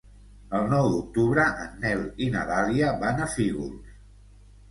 El 0.59 0.63
nou 0.69 0.87
d'octubre 0.93 1.43
en 1.65 1.75
Nel 1.83 2.01
i 2.27 2.29
na 2.37 2.45
Dàlia 2.53 2.89
van 3.05 3.21
a 3.27 3.27
Fígols. 3.37 3.93